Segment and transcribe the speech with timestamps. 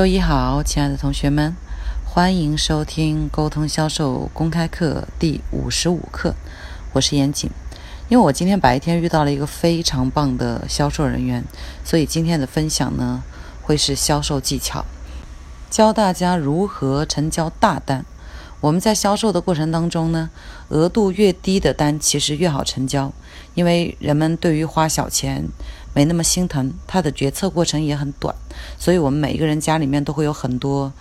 [0.00, 1.54] 周一好，亲爱的同学们，
[2.06, 6.34] 欢迎收听沟通销售公开课第五十五课。
[6.94, 7.50] 我是严谨。
[8.08, 11.44] 因为我今天白天遇到了一个非常棒的销售人员，
[11.84, 13.22] 所以今天的分享呢
[13.60, 14.86] 会是销售技巧，
[15.68, 18.06] 教大家如何成交大单。
[18.62, 20.30] 我们在销售的过程当中呢，
[20.68, 23.12] 额度越低的单其实越好成交，
[23.52, 25.46] 因为人们对于花小钱。
[25.92, 28.34] 没那么心疼，他的决策过程也很短，
[28.78, 30.92] 所以我们每一个人家里面都会有很多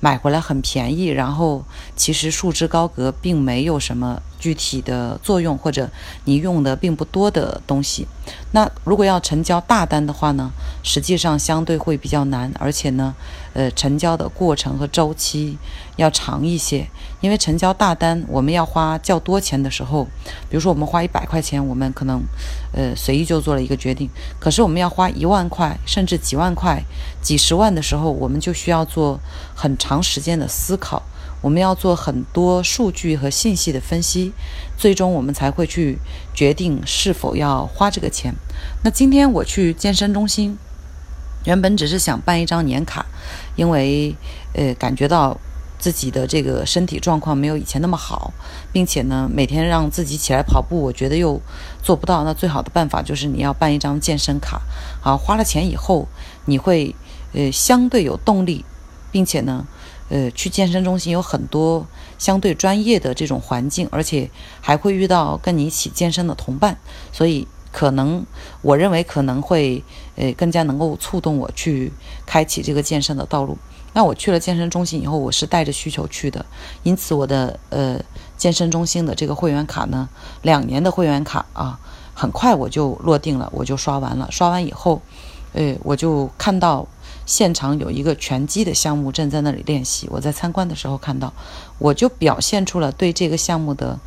[0.00, 1.64] 买回来很便宜，然后
[1.96, 5.90] 其实束之高阁，并没有什么具体的作用，或者
[6.24, 8.06] 你用的并不多的东西。
[8.52, 10.50] 那如果要成交大单的话呢，
[10.82, 13.14] 实际上相对会比较难，而且呢，
[13.54, 15.58] 呃，成交的过程和周期
[15.96, 16.86] 要长一些。
[17.20, 20.04] 因为成交大单，我们要花较多钱的时候，
[20.48, 22.22] 比如说我们花一百块钱，我们可能，
[22.72, 24.08] 呃，随意就做了一个决定。
[24.38, 26.80] 可是我们要花一万块，甚至几万块、
[27.20, 29.18] 几十万的时候，我们就需要做
[29.52, 31.02] 很长时间的思考，
[31.40, 34.32] 我们要做很多数据和信息的分析，
[34.76, 35.98] 最终我们才会去
[36.34, 38.34] 决定是否要花这个钱。
[38.84, 40.58] 那今天我去健身中心，
[41.44, 43.06] 原本只是想办一张年卡，
[43.56, 44.14] 因为，
[44.54, 45.38] 呃，感觉到。
[45.80, 48.32] 自己的这个身体状况没有以前那么好，
[48.72, 51.40] 并且呢，每天让自己起来跑步，我觉得又
[51.84, 52.24] 做不到。
[52.24, 54.60] 那最好的办法就是你要办一张健身卡，
[55.00, 56.08] 好，花了钱以后，
[56.46, 56.92] 你会
[57.32, 58.64] 呃相对有动力，
[59.12, 59.64] 并且呢，
[60.08, 61.86] 呃，去健身中心有很多
[62.18, 66.78] 相对专业的这种环境，而且还会遇到跟你一起健身的同伴，
[67.12, 68.24] 所以可能
[68.62, 69.82] 我认为可能会
[70.16, 71.92] 呃更加能够触动我去
[72.24, 73.58] 开启这个健身的道路。
[73.94, 76.44] 那我去了健身中心以后，我是带着需求去的，
[76.82, 77.98] 因此我的呃
[78.36, 80.08] 健身中心的这个会员卡呢，
[80.42, 81.78] 两年的会员卡啊，
[82.14, 84.28] 很快我就落定了，我就刷完了。
[84.30, 85.00] 刷完以后，
[85.52, 86.86] 呃，我就看到
[87.28, 90.08] 现场有一个拳击的项目正在那里练习。
[90.10, 91.30] 我在参观的时候看到，
[91.78, 94.00] 我就表现出了对这个项目的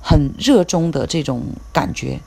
[0.00, 1.42] 很热衷的这种
[1.74, 2.18] 感觉。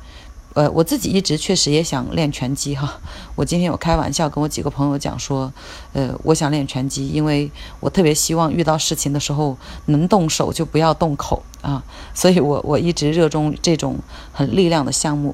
[0.53, 2.99] 呃，我自己一直确实也想练拳击哈。
[3.35, 5.51] 我今天有开玩笑跟我几个朋友讲说，
[5.93, 7.49] 呃，我想练拳击，因为
[7.79, 11.83] 我特别希望遇到事情的时候能动手就不要动口啊。
[12.13, 13.97] 所以我我一直热衷这种
[14.31, 15.33] 很力量的项目，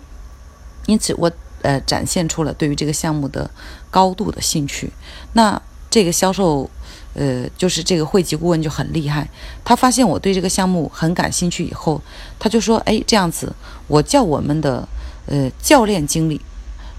[0.85, 1.29] 因此我
[1.67, 3.49] 呃展现出了对于这个项目的
[3.91, 4.89] 高度的兴趣。
[5.33, 6.69] 那这个销售，
[7.13, 9.27] 呃，就是这个会籍顾问就很厉害，
[9.65, 12.01] 他发现我对这个项目很感兴趣以后，
[12.39, 13.53] 他就说，哎，这样子，
[13.87, 14.87] 我叫我们的。
[15.29, 16.39] 呃，教练经理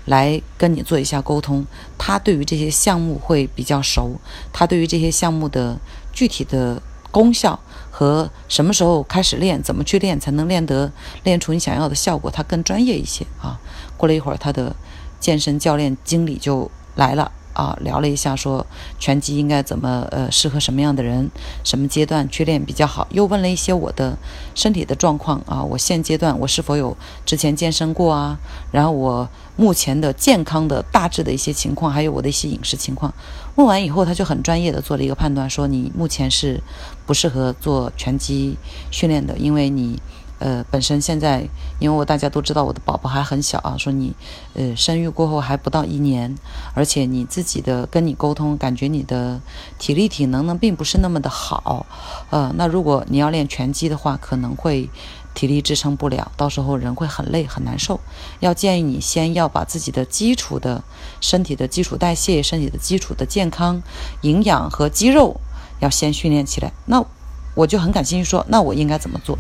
[0.04, 1.64] 来跟你做一下沟通，
[1.96, 4.20] 他对于这些项目会比较熟，
[4.52, 5.78] 他对于这些项目的
[6.12, 6.76] 具体的
[7.18, 7.58] 功效
[7.90, 10.92] 和什么时候开始练，怎么去练才能练得
[11.24, 13.58] 练出你想要的效果，他更专业一些啊。
[13.96, 14.76] 过了一会儿，他的
[15.18, 17.32] 健身教练经理就来了。
[17.58, 18.64] 啊，聊了一下，说
[19.00, 21.28] 拳击应该怎么呃适合什么样的人，
[21.64, 23.04] 什么阶段去练比较好？
[23.10, 24.16] 又问了一些我的
[24.54, 26.96] 身体的状况啊，我现阶段我是否有
[27.26, 28.38] 之前健身过啊？
[28.70, 33.12] 然后我目前的健康的大致的一些情况，还有我的一些饮食情况。
[33.56, 36.62] 问完以后，他就很专业的做了一个判断，说你目前是
[37.06, 38.56] 不适合做拳击
[38.92, 40.00] 训练的，因为你。
[40.38, 44.14] 呃，本身现在，因为我大家都知道我的宝宝还很小啊，说你，
[44.54, 46.34] 呃，生育过后还不到一年，
[46.74, 49.40] 而且你自己的跟你沟通，感觉你的
[49.78, 51.86] 体力体能呢并不是那么的好，
[52.30, 54.88] 呃，那如果你要练拳击的话，可能会
[55.34, 57.98] 体力支撑不了，到时候人会很累很难受。
[58.40, 60.82] 要建议你先要把自己的基础的
[61.20, 63.82] 身体的基础代谢、身体的基础的健康、
[64.22, 65.40] 营养和肌肉
[65.80, 66.72] 要先训练起来。
[66.86, 67.04] 那
[67.54, 69.36] 我就很感兴趣说，那我应该怎么做？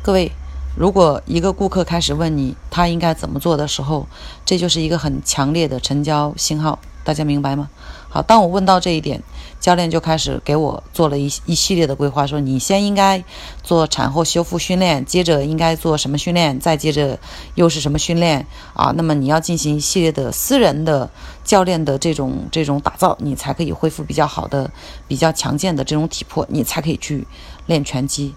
[0.00, 0.32] 各位，
[0.74, 4.06] 如果一个顾客开始问你他应该怎么做的时候，
[4.46, 7.68] 这就是一个很强烈的成交信号，大家明白吗？
[8.08, 9.22] 好，当我问到这一点，
[9.60, 13.22] 教练就开始给我做了一一系列的规划，说你先应该
[13.62, 17.18] 做产后修复训练，接着应该做什么训练，再接着
[17.56, 18.94] 又是什么训练啊？
[18.96, 21.10] 那么你要进行一系列的私人的
[21.44, 24.70] 教练的这种这种打造，你才可以恢复比较好的、
[25.06, 27.26] 比较强健的这种体魄，你才可以去
[27.66, 28.34] 练拳击。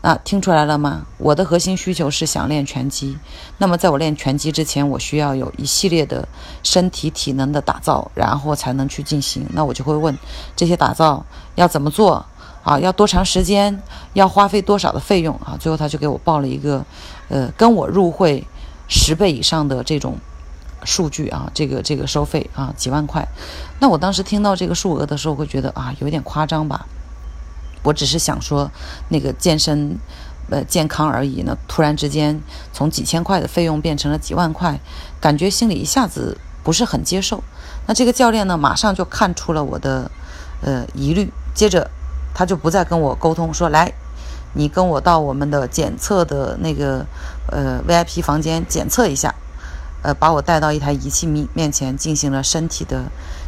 [0.00, 1.04] 那听出来了吗？
[1.18, 3.18] 我的核心需求是想练拳击。
[3.58, 6.26] 那么，在我练拳击之前，我需要有一系列的
[6.62, 9.44] 身体体能的打造，然后才能去进行。
[9.52, 10.16] 那我就会问：
[10.54, 11.24] 这些打造
[11.56, 12.24] 要怎么做？
[12.62, 13.82] 啊，要多长时间？
[14.12, 15.34] 要花费多少的费用？
[15.44, 16.84] 啊，最后他就给我报了一个，
[17.28, 18.46] 呃，跟我入会
[18.86, 20.16] 十倍以上的这种
[20.84, 23.26] 数据啊，这个这个收费啊，几万块。
[23.80, 26.86] 那我当时听到这个数额的时候，会觉得啊，有点夸张吧。
[27.82, 28.70] 我只是想说，
[29.08, 29.98] 那个健身，
[30.50, 31.56] 呃，健康而已呢。
[31.66, 32.40] 突然之间，
[32.72, 34.78] 从几千块的费用变成了几万块，
[35.20, 37.42] 感觉心里一下子不是很接受。
[37.86, 40.10] 那这个教练呢，马上就看出了我的
[40.62, 41.90] 呃疑虑，接着
[42.34, 43.92] 他就不再跟我沟通，说来，
[44.54, 47.06] 你跟我到我们的检测的那个
[47.50, 49.34] 呃 VIP 房间检测一下，
[50.02, 53.04] 呃，把我带到一台仪器面面前进行了身体的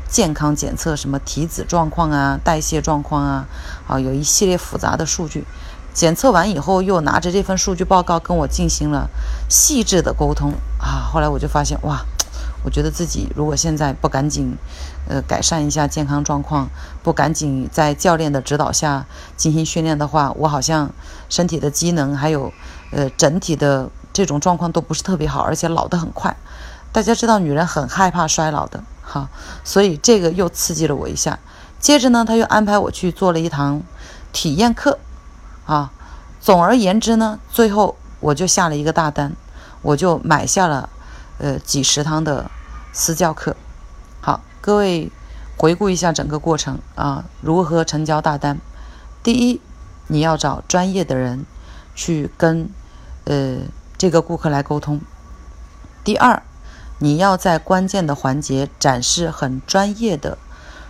[0.09, 3.47] 健康检测，什么体脂状况啊、代谢状况啊，
[3.91, 5.45] 啊，有一系列复杂的数据。
[5.93, 9.09] 检测完以后，又拿着这份数据报告跟我进行了
[9.49, 11.11] 细致的沟通啊。
[11.13, 12.07] 后来我就发现，哇，
[12.65, 14.57] 我觉得自己如果现在不赶紧，
[15.09, 16.69] 呃，改善一下健康状况，
[17.03, 19.05] 不赶紧在教练的指导下
[19.37, 20.89] 进行训练的话，我好像
[21.29, 22.53] 身体的机能还有，
[22.93, 26.37] 呃，整体的这种状况都不是特别好，而且老得很快。
[26.93, 29.29] 大家知道，女人很害怕衰老的，哈，
[29.65, 31.41] 所以这个又刺激了我一下。
[31.81, 33.83] 接着呢，他又安排我去做了一堂
[34.33, 34.99] 体验课。
[35.67, 35.93] 啊，
[36.41, 39.33] 总而言之呢，最后我就下了一个大单，
[39.83, 40.89] 我就买下了，
[41.39, 42.51] 呃，几十堂的
[42.93, 43.57] 私教课。
[44.21, 45.11] 好，各位
[45.57, 48.59] 回顾一下整个过程啊，如何成交大单？
[49.23, 49.61] 第一，
[50.09, 51.47] 你要找专业的人
[51.95, 52.69] 去跟
[53.25, 53.59] 呃
[53.97, 55.01] 这个顾客来沟通。
[56.03, 56.43] 第二，
[56.99, 60.37] 你要在关键的环节展示很专业的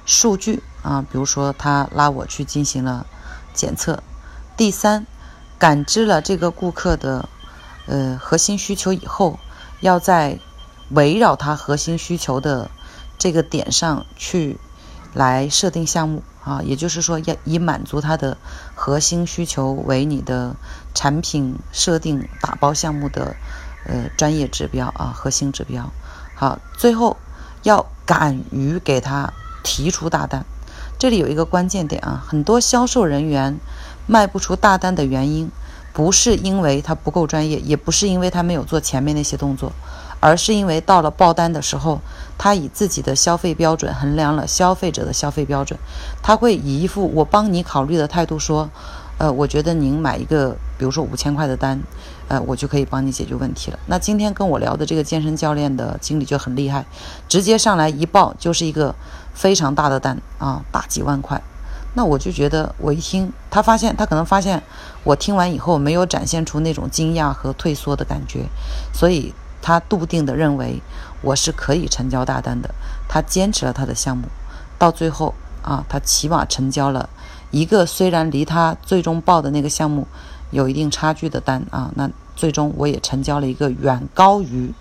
[0.07, 3.07] 数据啊，比如说他拉我去进行了
[3.53, 4.03] 检测。
[4.57, 5.07] 第三，
[5.59, 7.29] 感知了这个顾客的
[7.87, 9.39] 呃核心需求以后，
[9.81, 10.39] 要在
[10.91, 12.71] 围绕他核心需求的
[13.19, 14.59] 这个点上去
[15.15, 18.37] 来设定项目啊，也就是说要以满足他的
[18.75, 20.57] 核心需求为你的
[20.95, 23.37] 产品设定打包项目的
[23.87, 25.91] 呃专业指标啊，核心指标。
[26.35, 27.17] 好，最后
[27.63, 29.33] 要敢于给他
[29.63, 30.45] 提出大单。
[31.01, 33.59] 这里有一个关键点啊，很多销售人员。
[34.07, 35.49] 卖不出大单的原因，
[35.93, 39.71] 不是因为他不够专业，也不是因为他没有做前面那些动作，
[40.19, 42.01] 而是因为到了报单的时候，
[42.37, 45.79] 他以自己的消费标准衡量了消费者的消费标准，
[46.23, 48.69] 他会以一副我帮你考虑的态度说，
[49.21, 51.79] 呃，我觉得您买一个，比如说五千块的单，
[52.29, 53.79] 呃，我就可以帮你解决问题了。
[53.85, 56.87] 那今天跟我聊的这个健身教练的经理就很厉害，
[57.29, 58.95] 直接上来一报就是一个
[59.35, 61.39] 非常大的单啊，大几万块。
[61.93, 64.63] 那我就觉得，我一听，他发现他可能发现
[65.05, 68.47] 我听完以后没有展现出那种惊讶和退缩的感觉，
[68.91, 70.81] 所以他笃定的认为
[71.21, 72.71] 我是可以成交大单的。
[73.07, 74.29] 他坚持了他的项目，
[74.79, 77.07] 到最后啊，他起码成交了
[77.51, 80.07] 一个虽然离他最终报的那个项目
[80.51, 84.73] 有一定差距的单啊，那最终我也成交了一个远高于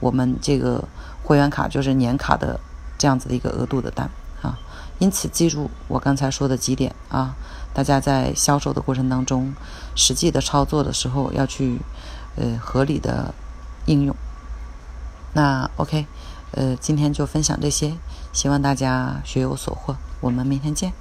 [0.00, 0.82] 我们这个
[1.22, 2.58] 会员卡就是年卡的
[2.96, 4.08] 这样子的一个额度的单
[4.42, 4.58] 啊。
[4.98, 7.34] 因此，记住我刚才说的几点啊，
[7.72, 9.54] 大家在销售的过程当中，
[9.94, 11.78] 实际的操作的时候要去
[12.36, 13.32] 呃合理的
[13.86, 14.16] 应用。
[15.34, 16.06] 那 OK，
[16.52, 17.92] 呃，今天就分享这些，
[18.32, 20.92] 希望大家学有所获，我们明天见。